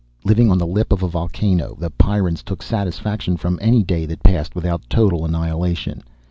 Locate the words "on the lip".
0.49-0.91